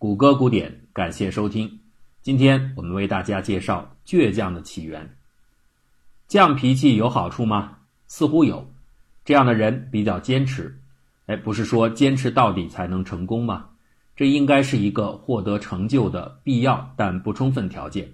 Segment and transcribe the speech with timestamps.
[0.00, 1.70] 谷歌古典，感谢收听。
[2.22, 5.14] 今天我们为大家介绍倔强的起源。
[6.26, 7.76] 犟脾气有好处吗？
[8.06, 8.66] 似乎有。
[9.26, 10.74] 这样的人比较坚持。
[11.26, 13.66] 哎，不是说坚持到底才能成功吗？
[14.16, 18.10] 这应该是一个获得成就的必要但不充分条件。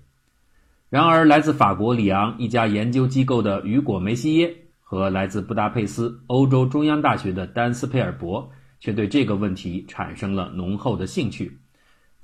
[0.89, 8.51] 然而，来自法国里昂一家研究机构的雨果·梅西耶和来自布达佩斯欧洲中央大学的丹斯佩尔伯
[8.81, 11.57] 却对这个问题产生了浓厚的兴趣。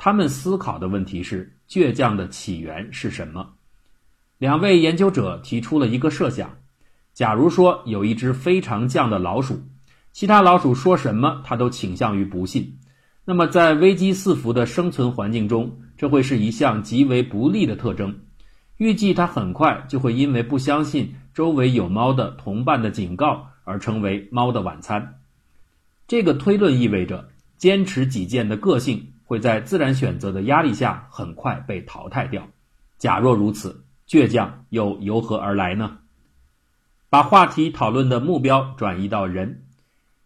[0.05, 3.51] 他们思考的问题是：倔强的起源是什么？
[4.37, 6.59] 两位研究者提出了一个设想：
[7.15, 9.63] 假如说有一只非常犟的老鼠，
[10.11, 12.81] 其他老鼠说什么它都倾向于不信，
[13.25, 18.23] 那么在危机四伏的生存环境中，这会是一项极为不利的特征。
[18.79, 25.21] 预计它很快就会因为不相信周围有猫的同伴的警告而成为猫的晚餐。
[26.09, 29.12] 这个推论意味着坚持己见的个性。
[29.33, 32.47] 会在自然选择的压力下很快被淘汰掉。
[32.99, 36.01] 假若如此，倔强又由何而来呢？
[37.09, 39.63] 把话题讨论的目标转移到人，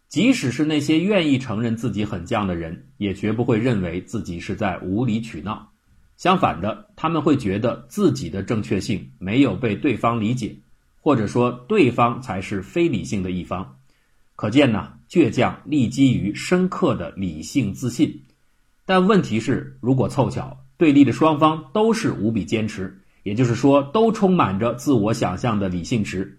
[0.08, 5.70] 即使是那些愿意承认自己很犟的人，也绝不会认为自己是在无理取闹。
[6.16, 10.56] 相反的，他们会觉得自己的正确性没有被对方理解，
[11.00, 13.76] 或者说对方才是非理性的一方。
[14.34, 18.22] 可见呢，倔强立基于深刻的理性自信。
[18.86, 26.38] 但问题是，如果凑巧对立的双方都是无比坚持，也就是说都充满着自我想象的理性值，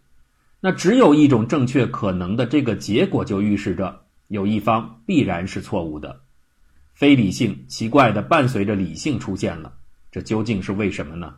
[0.61, 6.21] 那只有一种正确可能的这个结果就预示着有一方必然是错误的。
[6.93, 9.73] 非理性奇怪的伴随着理性出现了，
[10.09, 11.35] 这究竟是为什么呢？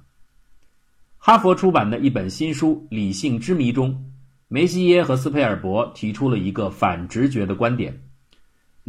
[1.18, 4.06] 哈佛出版的一本新书《理性之谜》中，
[4.48, 8.04] 梅西耶和斯佩尔伯提出了一个反直觉的观点。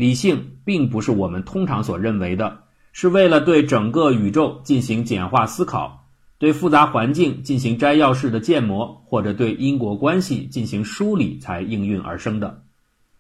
[0.01, 12.63] 理性并不是我们通常所认为的，是为了对整个宇宙进行简化思考，对复杂环境进行摘要式的建模，或者对因果关系进行梳理才应运而生的。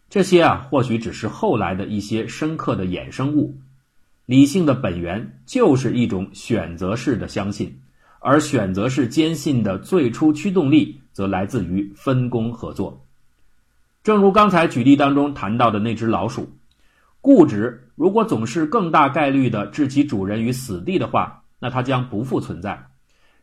[0.08, 3.58] 这些啊，或许只是后来的一些深刻的衍生物。
[4.24, 7.78] 理性的本源就是一种选择式的相信，
[8.20, 13.04] 而选择式坚信的最初驱动力则来自于分工合作。
[14.02, 16.50] 正如刚才举例当中谈到的那只老鼠。
[17.20, 22.86] 固执如果总是更大概率的置其主人于死地的话，那它将不复存在。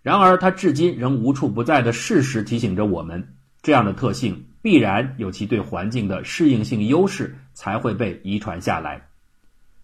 [0.02, 9.10] 然而，它至今仍无处不在的事实提醒着我们，这样的特性必然有其对环境的适应性优势，才会被遗传下来。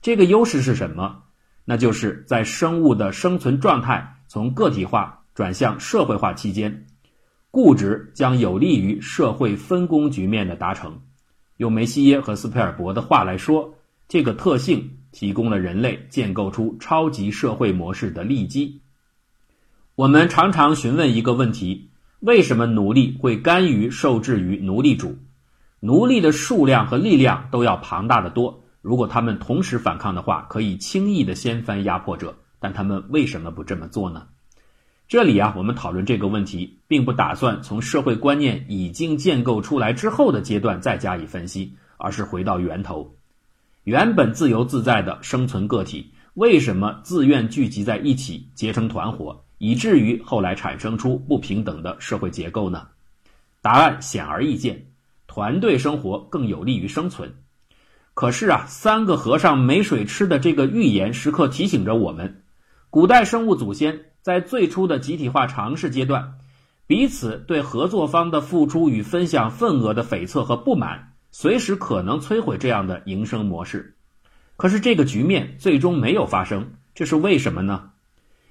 [0.01, 1.23] 这个优势是什么？
[1.65, 6.87] 那就是在生物的生存状态从个体化转向社会化期间，
[7.51, 10.99] 固执将有利于社会分工局面的达成。
[11.57, 13.75] 用梅西耶和斯佩尔伯的话来说。
[14.07, 18.81] 这个特性提供了人类建构出超级社会模式的利基。
[19.95, 25.17] 我们常常询问一个问题：为什么奴隶会甘于受制于奴隶主？
[25.79, 28.63] 奴隶的数量和力量都要庞大的多。
[28.81, 32.37] 如果他们同时反抗的话，可以轻易的掀翻压迫者。
[32.59, 34.27] 但他们为什么不这么做呢？
[35.07, 43.13] 这里啊，我们讨论这个问题，并不打算从社会观念已经建构出来之后的阶段再加以分析，而是回到源头。
[43.83, 52.87] 原本自由自在的生存个体，为什么自愿聚集在一起结成团伙，以至于后来产生出不平等的社会结构呢？
[53.61, 54.87] 答案显而易见，
[55.27, 57.35] 团队生活更有利于生存。
[58.13, 62.43] 可是啊，三个和尚没水吃的这个寓言时刻提醒着我们：
[62.89, 66.35] 古代生物祖先在最初的集体化尝试阶段，
[66.87, 71.12] 彼此对合作方的付出与分享份额的悱恻和不满。
[71.35, 73.95] 随时可能摧毁这样的营生模式，
[74.55, 77.89] 可是这个局面最终没有发生，这是为什么呢？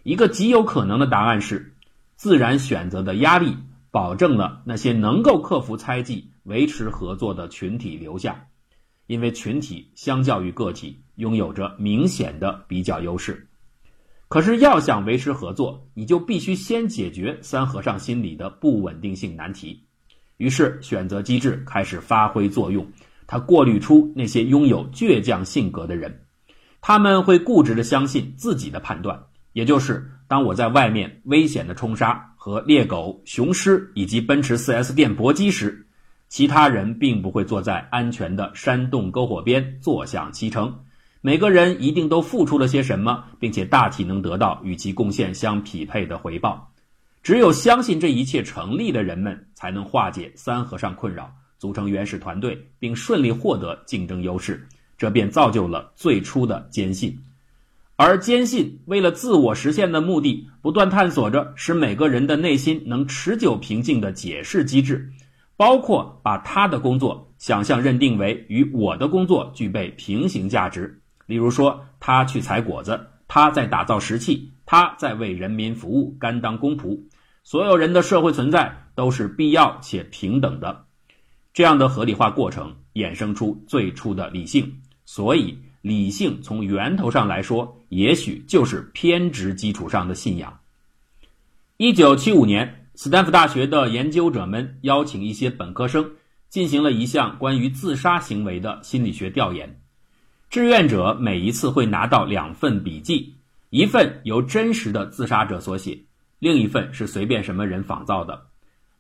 [0.02, 1.76] 一个极有可能的答案是，
[2.16, 3.56] 自然选择的压力
[3.92, 8.48] 保证了那些能够克服猜忌、维持合作的群体留下，
[9.06, 13.46] 因为群体相较于个体拥有着明显的比较优势。
[14.26, 19.84] 可是要想维持合作，你就必须先解决三和尚心理的不稳定性难题。
[20.42, 22.84] 于是，选择机制开始发挥作用。
[23.28, 26.22] 它过滤出那些拥有倔强性格的人，
[26.80, 29.22] 他们会固执地相信自己的判断，
[29.52, 35.86] 也就是当我在外面危险的冲杀和猎狗、雄狮以及奔驰 4S 店搏击时，
[36.28, 40.76] 其他人并不会坐在安全的山洞篝火边坐享其成。
[41.20, 46.71] 每个人一定都付出了些什么，并且大体能得到与其贡献相匹配的回报。
[47.22, 54.66] 只有相信这一切成立的人们，才能化解三和尚困扰，组成原始团队，并顺利获得竞争优势。
[54.98, 57.16] 这便造就了最初的坚信。
[57.96, 65.08] 而坚信为了自我实现的目的，不断探索着使每个人的内心能持久平静的解释机制，
[65.56, 71.00] 包括把他的工作想象认定为与我的工作具备平行价值。
[71.26, 72.98] 例如说，他去采果子，
[73.28, 76.98] 他在打造石器，他在为人民服务，甘当公仆。
[77.44, 80.84] 所有人的社会存在都是必要且平等的。
[81.52, 90.60] 这样的合理化过程衍生出最初的理性，所以理性从源头上来说，也许就是偏执基础上的信仰。
[91.76, 96.12] 一九七五年，斯坦福大学的研究者们邀请一些本科生
[96.48, 99.80] 进行了一项关于自杀行为的心理学调研。
[100.48, 103.34] 志愿者每一次会拿到两份笔记，
[103.70, 105.98] 一份由真实的自杀者所写，
[106.42, 108.48] 另一份是随便什么人仿造的。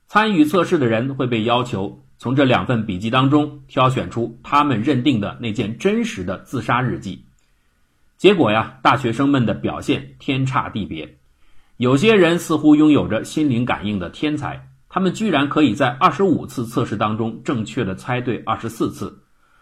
[0.06, 2.04] 参与测试的人会被要求。
[2.16, 7.24] 从这两份笔记当中挑选出他们认定的那件真实的自杀日记，
[8.16, 11.18] 结果呀，大学生们的表现天差地别。
[11.78, 19.08] 有些人似乎拥有着心灵感应的天才，他们居然可以在二十五次测试当中正确的猜对二十四次；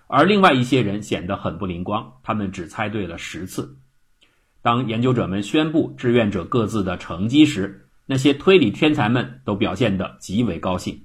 [0.06, 3.78] 而另外一些人显得很不灵光，他们只猜对了十次。
[4.62, 11.02] 当研究者们宣布志愿者各自的成绩时，那些推理天才们都表现得极为高兴。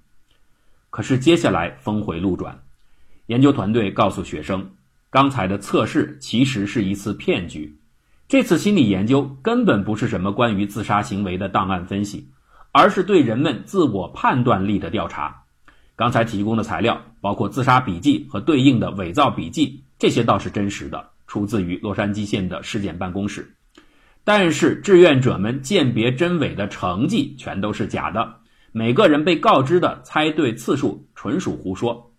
[0.90, 2.58] 可是接下来峰回路转，
[3.28, 4.70] 研究团队告诉学生，
[5.10, 7.78] 刚才的测试其实是一次骗局。
[8.28, 12.28] 这次心理研究根本不是什么关于自杀行为的档案分析，
[12.72, 15.44] 而是对人们自我判断力的调查。
[15.96, 23.56] 刚才提供的材料包括自杀笔记和对应的伪造笔记，这些倒是真实的，出自于洛杉矶县的尸检办公室。
[24.24, 28.38] 但是志愿者们鉴别真伪的成绩全都是假的。
[28.72, 32.12] 每个人被告知的猜对次数纯属胡说。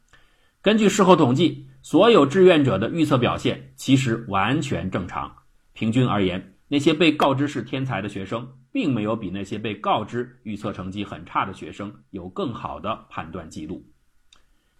[0.62, 5.30] 根据事后统计，所有志愿者的预测表现其实完全正常。
[5.72, 13.84] 平均而言，那些被告知是天才的学生，并没有比那些被告知预测成绩很差的学生有更好的判断记录。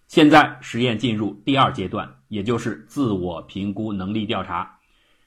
[0.07, 4.77] 现在实验进入第二阶段，也就是自我评估能力调查，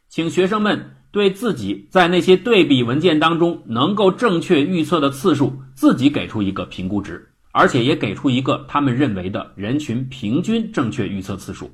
[0.09, 0.97] 请学生们。
[1.13, 11.69] 对自己在那些对比文件当中能够正确预测的次数，自己给出一个评估值，而且也给出一个他们认为的人群平均正确预测次数。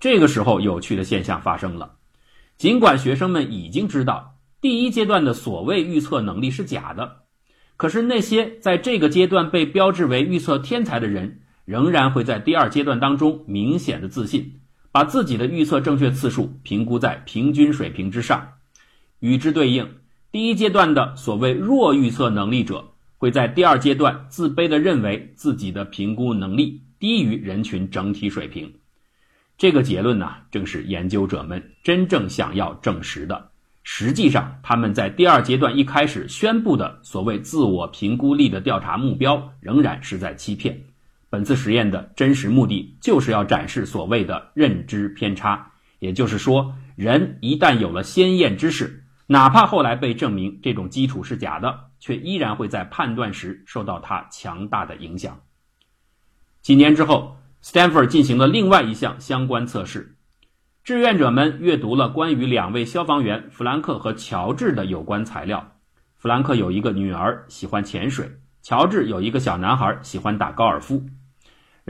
[0.00, 1.92] 这个时候，有趣的现象发生了。
[2.58, 7.18] 尽管学生们已经知道第一阶段的所谓预测能力是假的，
[7.76, 14.56] 可是那些在这个阶段被标志为预测天才的人，仍然会在第二阶段当中明显的自信。
[14.92, 18.54] 把自己的预测正确次数评估在平均水平之上，
[19.20, 19.88] 与之对应，
[20.32, 28.74] 第一阶段的所谓弱预测能力者会在第二阶段自卑地认为自己的评估能力低于人群整体水平。
[29.56, 33.50] 这个结论呢，正是研究者们真正想要证实的。
[33.84, 40.82] 实际上，他们在第二阶段一开始宣布的所谓自我评估力的调查目标，仍然是在欺骗。
[41.30, 55.40] 本次实验的真实目的就是要展示所谓的认知偏差，也就是说，人一旦有了先验知识，哪怕后来被证明这种基础是假的，却依然会在判断时受到它强大的影响。
[56.62, 60.16] 几年之后，Stanford 进行了另外一项相关测试，
[60.82, 65.76] 志愿者们阅读了关于两位消防员弗兰克和乔治的有关材料。
[66.16, 68.26] 弗兰克有一个女儿，喜欢潜水；
[68.62, 71.06] 乔治有一个小男孩，喜欢打高尔夫。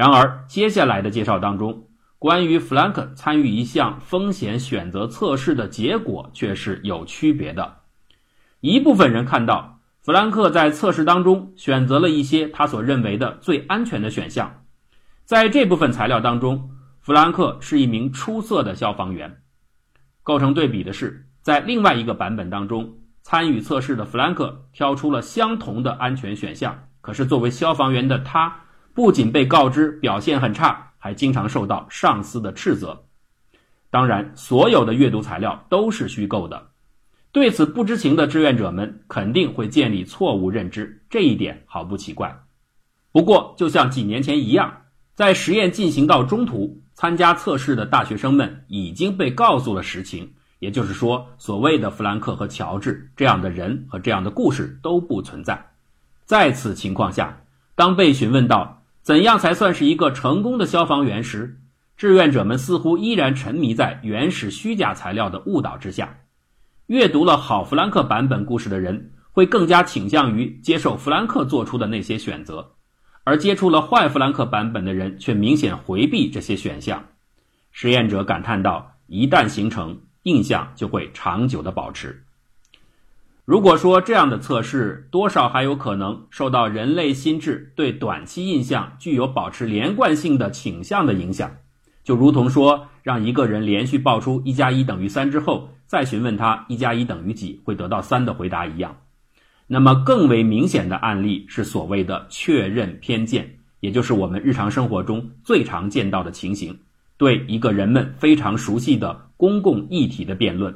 [0.00, 1.84] 然而，接下来的介绍当中，
[2.18, 7.80] 关于弗兰克参与一项风险选择测试的结果却是有区别的。
[8.60, 14.62] 一部分人看到弗兰克在测试当中选择了一些他所认为的最安全的选项。
[15.26, 19.42] 在这部分材料当中，弗兰克是一名出色的消防员。
[20.22, 28.60] 构成对比的是，在另外一个版本当中，参与测试的弗兰克挑出了相同的安全选项，可是作为消防员的他。
[28.94, 33.04] 不仅被告知表现很差，还经常受到上司的斥责。
[33.90, 36.68] 当然，所有的阅读材料都是虚构的。
[37.32, 42.36] 对此不知情的志愿者们肯定会建立错误认知，这一点毫不奇怪。
[43.12, 44.82] 不过，就像几年前一样，
[45.14, 55.70] 在实验进行到中途，参加测试的大学生们已经被告诉了实情，也就是说，所谓的弗兰克和乔治这样的人和这样的故事都不存在。
[56.24, 57.40] 在此情况下，
[57.74, 61.58] 当被询问到，怎样才算是一个成功的消防员时，
[61.96, 66.18] 志愿者们似乎依然沉迷在原始虚假材料的误导之下。
[66.86, 72.72] 阅读了好弗兰克版本故事的人，会更加倾向于接受弗兰克做出的那些选择，
[73.24, 77.04] 而接触了坏弗兰克版本的人却明显回避这些选项。
[77.70, 82.24] 实验者感叹道：“一旦形成，印象就会长久的保持。
[83.50, 91.50] 如果说这样的测试多少还有可能受到人类心智对短期印象具有保持连贯性的倾向的影响，
[92.04, 98.98] 就如同说让一个人连续报出一加一等于三之后，再询问他一加一等于几会得到三的回答一样。
[99.66, 106.78] 那么更为明显的案例是所谓的确认偏见，也就是我们日常生活中最常见到的情形，
[107.16, 110.72] 对一个人们非常熟悉的公共议题的辩论。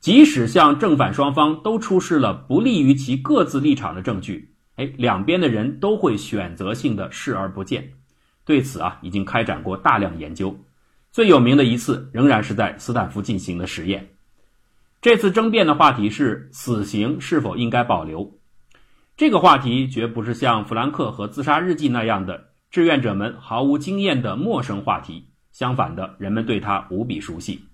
[0.00, 7.92] 即使向正反双方都出示了不利于其各自立场的证据，哎，两边的人都会选择性的视而不见。
[8.46, 10.58] 对此啊，已经开展过大量研究。
[11.12, 14.08] 最有名的一次仍然是在斯坦福进行的实验。
[15.02, 18.38] 这次争辩的话题是死刑是否应该保留。
[19.16, 27.64] 这个话题绝不是像弗兰克和自杀日记那样的志愿者们毫无经验的陌生话题，相反的，人们对它无比熟悉。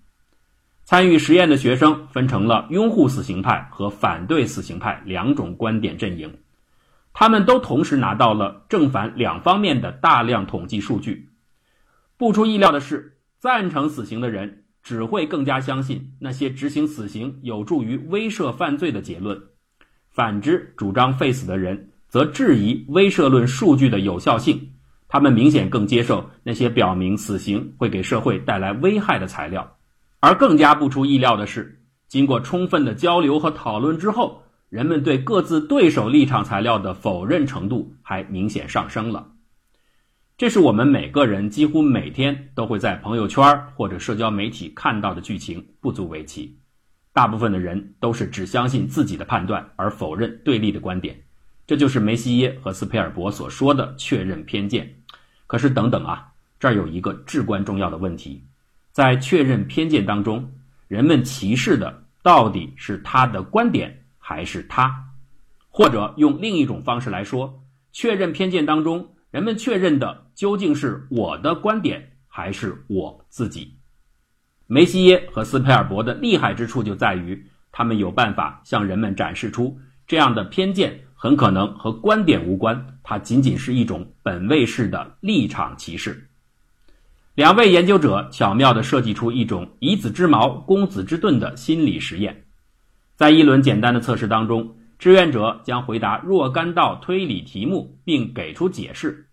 [0.86, 6.38] 参与实验的学生分成了拥护死刑派和反对死刑派两种观点阵营，
[7.12, 11.30] 他们都同时拿到了正反两方面的大量统计数据。
[12.16, 19.36] 不出意料的是，赞成死刑的人只会更加相信那些执行死刑有助于威慑犯罪的结论；
[20.12, 24.74] 反之，主张废死的人则质疑威慑论数据的有效性。
[25.08, 29.75] 他们明显更接受那些表明死刑会给社会带来危害的材料。
[30.26, 39.28] 而更加不出意料的是，经过充分的交流和讨论之后，人们对各自对手立场材料的否认程度还明显上升了。
[40.36, 46.58] 这是我们每个人几乎每天都会在朋友圈或者社交媒体看到的剧情，不足为奇。
[47.12, 51.22] 大部分的人都是只相信自己的判断，而否认对立的观点。
[51.68, 54.92] 这就是梅西耶和斯佩尔伯所说的确认偏见。
[55.46, 58.42] 可是，等等啊，这儿有一个至关重要的问题。
[58.96, 60.54] 在确认偏见当中，
[60.88, 64.90] 人们歧视的到底是他的观点还是他？
[65.68, 67.62] 或者用另一种方式来说，
[67.92, 73.76] 确认偏见当中，人们确认的究竟是我的观点还是我自己？
[74.66, 86.30] 梅西耶和斯佩尔伯的厉害之处就在于，他们有办法向人们展示出这样的偏见很可能和观点无关，它仅仅是一种本位式的立场歧视。
[87.36, 92.44] 两位研究者巧妙地设计出一种以子之矛攻子之盾的心理实验，
[93.14, 99.26] 在一轮简单的测试当中，志愿者将回答若干道推理题目，并给出解释。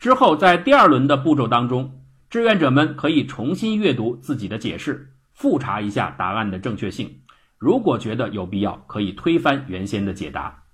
[0.00, 7.20] 之后，在第二轮的步骤当中，志愿者们可以重新阅读自己的解释，复查一下答案的正确性。
[7.58, 10.64] 如果觉得有必要，可以推翻原先的解答。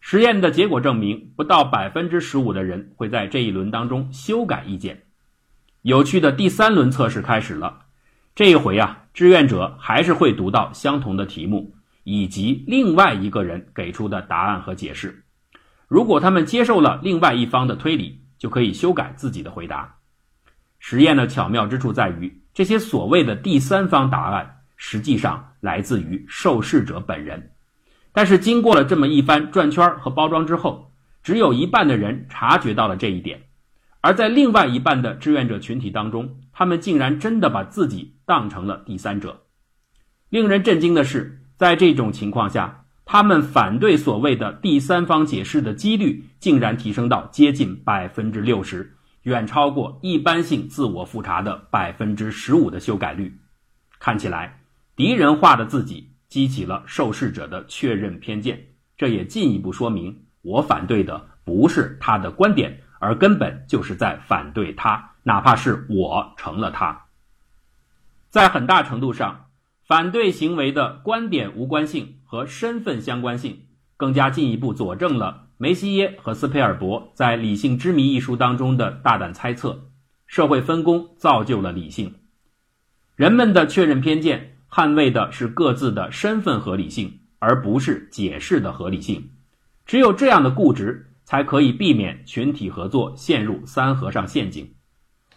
[0.00, 5.02] 实验的结果证明，不到百分之十五的人会在这一轮当中修改意见。
[5.84, 7.80] 有趣的第三轮测试开始了，
[8.34, 11.74] 这一回啊，志愿者还是会读到相同的题目
[12.04, 15.26] 以及另外一个人给出的答案和解释。
[15.86, 19.96] 如果他们接受了另外一方的推理，就可以修改自己的回答。
[20.78, 27.50] 实验的巧妙之处在于，这些所谓的第三方答案实际上来自于受试者本人，
[28.10, 33.42] 但是经过了这么一番转圈和包装之后，只有一半的人察觉到了这一点。
[34.04, 39.44] 而在另外一半的志愿者群体当中，他们竟然真的把自己当成了第三者。
[40.28, 53.34] 令人震惊的是，在这种情况下，他们反对所谓的第三方解释的几率竟然提升到接近百分之六十，远超过一般性自我复查的百分之十五的修改率。
[53.98, 54.60] 看起来，
[54.96, 58.66] 敌人化的自己激起了受试者的确认偏见，
[58.98, 62.80] 这也进一步说明，我反对的不是他的观点。
[62.98, 67.06] 而根本就是在反对他，哪怕是我成了他。
[68.30, 69.46] 在很大程度上，
[69.86, 79.90] 反对行为的观点无关性和身份相关性，更加进一步佐证了梅西耶和斯佩尔伯在《理性之谜》一书当中的大胆猜测：
[80.26, 82.14] 社会分工造就了理性。
[83.14, 89.30] 人们的确认偏见，捍卫的是各自的身份合理性，而不是解释的合理性。
[89.86, 91.10] 只有这样的固执。
[91.24, 94.74] 才可以避免群体合作陷入三和尚陷阱。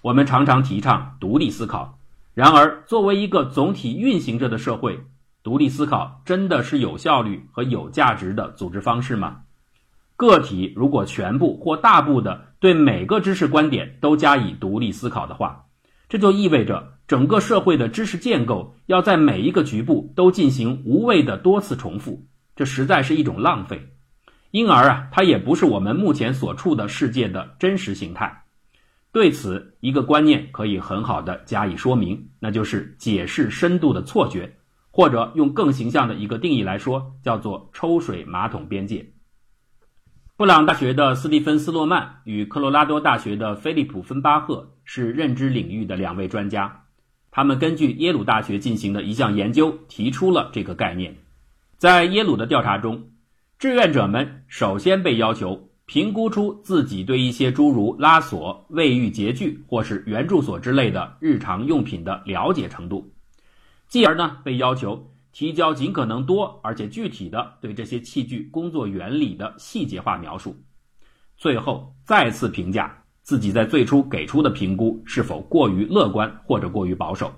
[0.02, 1.98] 我们常常提倡独立思考，
[2.34, 5.00] 然而作为一个总体运行着的社会，
[5.44, 9.42] 独立思考真的是有效率和有价值的组织方式吗？
[10.16, 15.66] 个体如果全部或大部的对每个知识观点都加以独立思考的话，
[16.10, 22.26] 这就意味着整个社会的知识建构要在每一个局部都进行无谓的多次重复，
[22.56, 23.90] 这实在是一种浪费。
[24.52, 28.44] 因而啊，它也不是我们目前所处的世界的真实形态。
[29.12, 34.54] 对此，一个观念可以很好的加以说明，那就是解释深度的错觉，
[34.92, 39.06] 或者用更形象的一个定义来说，叫做抽水马桶边界。
[40.36, 46.84] 布朗大学的斯蒂芬斯洛曼与科罗拉多大学的菲利普芬巴赫是认知领域的两位专家，
[47.32, 51.16] 他们根据耶鲁大学进行的一项研究提出了这个概念。
[51.78, 53.10] 在耶鲁的调查中，
[53.60, 63.12] 志愿者们首先被要求评估出自己对一些诸如拉锁、卫浴洁具或是圆柱锁之类的日常用品的了解程度，
[63.88, 65.12] 继而呢被要求。
[65.34, 70.56] 提交尽可能多而且具体的对这些器具工作原理的细节化描述，
[71.38, 77.32] 最后再次评价自己在最初给出的评估是否过于乐观或者过于保守。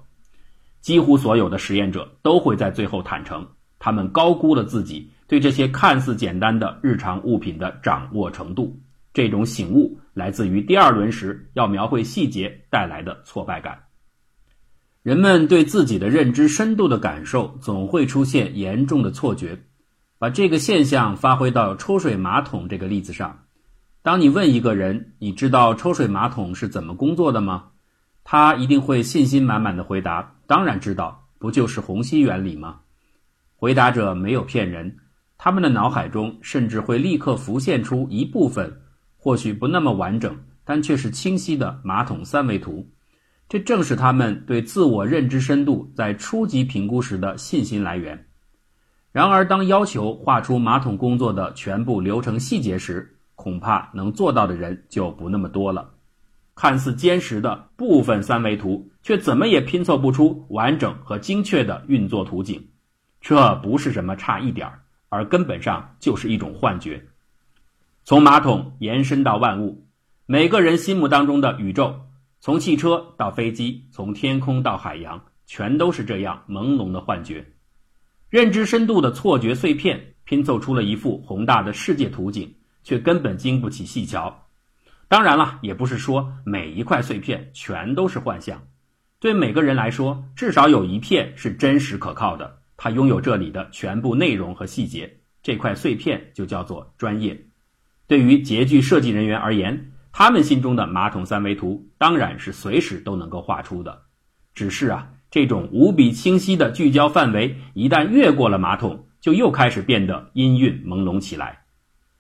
[0.80, 3.46] 几乎所有的实验者都会在最后坦诚，
[3.80, 8.78] 他们高估了自己对这些看似简单的日常物品的掌握程度。
[9.14, 13.80] 这种醒悟来自于第二轮时要描绘细节带来的挫败感。
[15.04, 19.58] 人们对自己的认知深度的感受总会出现严重的错觉。
[20.18, 23.46] 把这个现象发挥到抽水马桶这个例子上，
[24.02, 27.70] 当你问一个人：“你知道抽水马桶是怎么工作的吗？”
[28.26, 32.82] 他一定会信心满满的回答：“当然知道，不就是虹吸原理吗？”
[33.56, 34.98] 回答者没有骗人，
[35.42, 38.82] 他们的脑海中甚至会立刻浮现出一部分，
[39.16, 42.86] 或许不那么完整，但却是清晰的马桶三维图。
[43.48, 48.28] 这正是他们对自我认知深度在初级评估时的信心来源。
[49.14, 55.90] 然而，当要求画出马桶工作的全部流程细节时，恐怕能做到的人就不那么多了。
[56.54, 62.68] 看似坚实的部分三维图，却怎么也拼凑不出完整和精确的运作图景。
[63.22, 67.04] 这不是什么差一点儿，而根本上就是一种幻觉。
[68.06, 69.86] 从马桶延伸到万物，
[70.26, 72.00] 每个人心目当中的宇宙。
[72.40, 77.46] 从汽车到飞机，从天空到海洋，全都是这样朦胧的幻觉。
[78.30, 84.48] 认知深度的错觉碎片拼凑出了一幅宏大的世界图景，却根本经不起细瞧。
[85.08, 88.62] 当然了，也不是说每一块碎片全都是幻象。
[89.20, 95.18] 对每个人来说，至少有一片是真实可靠的，他拥有这里的全部内容和细节。
[95.44, 97.46] 这块碎片就叫做专业。
[98.08, 99.92] 对于洁具设计人员而言。
[100.12, 104.02] 他们心中的马桶三维图当然是随时都能够画出的，
[104.56, 111.60] 只是啊，这种无比清晰的聚焦范围一旦越过了马桶，就又开始变得阴郁朦胧起来。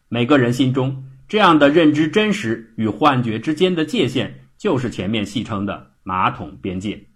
[0.07, 7.08] 每个人心中这样的认知真实与幻觉之间的界限，就是前面戏称的马桶边界。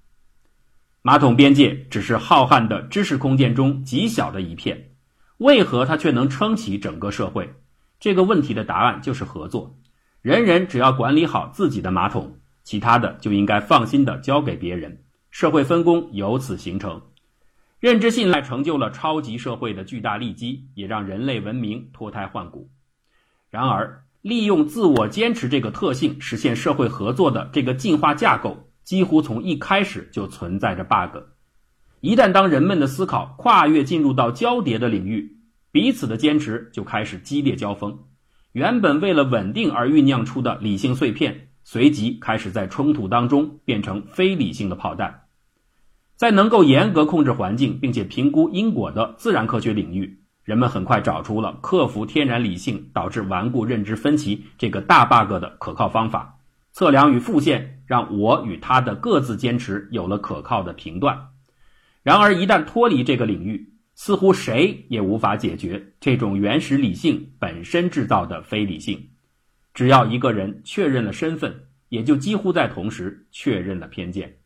[1.05, 4.91] 马桶边界只是浩瀚的知识空间中极小的一片，
[5.37, 7.53] 为何它却能撑起整个社会？
[7.99, 9.77] 这个问题的答案就是合作。
[10.21, 17.01] 人人只要管理好自己的马桶，其他的就应该放心的交给别人，社会分工由此形成。
[17.81, 22.69] 认知信赖成就了超级社会的巨大利基，也让人类文明脱胎换骨。
[23.49, 31.17] 然而，利用自我坚持这个特性实现社会合作的这个进化架构，几乎从一开始就存在着 bug。
[32.01, 35.37] 一旦当人们的思考跨越进入到交叠的领域，
[35.71, 37.97] 彼此的坚持就开始激烈交锋。
[38.51, 45.21] 原本为了稳定而酝酿出的理性碎片，随即开始在冲突当中变成非理性的炮弹。
[46.15, 56.37] 在能够严格控制环境并且评估因果的自然科学领域，人们很快找出了克服天然理性导致顽固认知分歧这个大 bug 的可靠方法。
[56.71, 61.15] 测量与复现让我与他的各自坚持有了可靠的评断。
[62.01, 69.09] 然而，一旦脱离这个领域，似乎谁也无法解决这种原始理性本身制造的非理性。
[69.75, 71.55] 只要一个人确认了身份，
[71.89, 74.37] 也就几乎在同时确认了偏见。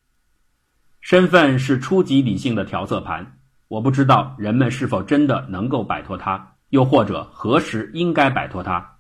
[1.00, 8.98] 身份是初级理性的调色盘，我不知道人们是否真的能够摆脱它，又或者何时应该摆脱它。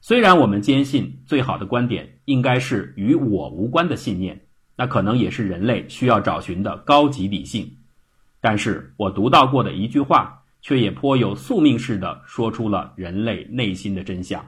[0.00, 4.40] 虽然我们坚信最好的观点应该是与我无关的信念，
[4.76, 7.78] 那可能也是人类需要找寻的高级理性。
[8.40, 14.44] 但是我读到过的一句话，却也颇有宿命似的说出了人类内心的真相：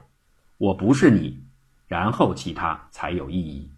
[0.57, 1.39] 我不是你，
[1.87, 3.69] 然后其他才有意义。